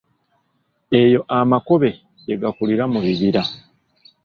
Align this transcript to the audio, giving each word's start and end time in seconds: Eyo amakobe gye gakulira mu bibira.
Eyo 1.01 1.19
amakobe 1.37 1.89
gye 2.23 2.35
gakulira 2.41 2.83
mu 2.93 2.99
bibira. 3.05 3.41